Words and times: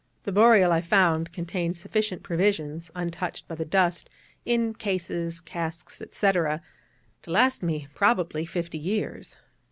The 0.23 0.31
Boreal, 0.31 0.71
I 0.71 0.81
found, 0.81 1.31
contained 1.31 1.77
sufficient 1.77 2.23
provisions, 2.23 2.89
untouched 2.95 3.47
by 3.47 3.53
the 3.53 3.65
dust, 3.65 4.09
in 4.45 4.73
cases, 4.73 5.39
casks, 5.39 6.01
&c., 6.09 6.31
to 6.31 6.59
last 7.27 7.61
me, 7.61 7.87
probably, 7.93 8.43
fifty 8.47 8.79
years. 8.79 9.35